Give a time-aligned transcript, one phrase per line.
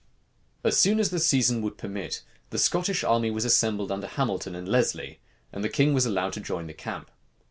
[0.63, 4.67] As soon as the season would permit, the Scottish army was assembled under Hamilton and
[4.67, 5.19] Lesley;
[5.53, 7.11] and the king was allowed to join the camp.